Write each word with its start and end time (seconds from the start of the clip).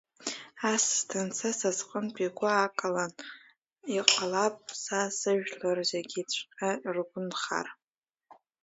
Асас 0.71 0.99
данца 1.09 1.49
са 1.59 1.71
сҟынтә 1.77 2.19
игәы 2.25 2.49
акалан, 2.65 3.11
иҟалап 3.97 4.55
са 4.81 4.99
сыжәлар 5.17 5.79
зегьыҵәҟьа 5.89 6.69
ргәы 6.95 7.21
нхар! 7.27 7.67